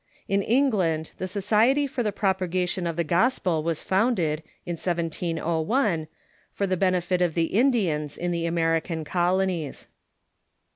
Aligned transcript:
In 0.27 0.41
England 0.41 1.11
the 1.19 1.27
Society 1.27 1.85
for 1.85 2.01
the 2.01 2.11
Propagation 2.11 2.87
of 2.87 2.95
the 2.95 3.03
Gos 3.03 3.37
pel 3.37 3.61
was 3.61 3.83
founded, 3.83 4.41
in 4.65 4.71
1701, 4.75 6.07
for 6.51 6.65
the 6.65 6.75
benefit 6.75 7.21
of 7.21 7.35
the 7.35 7.53
Indians 7.53 8.17
in 8.17 8.31
the 8.31 8.47
American 8.47 9.05
colonies. 9.05 9.89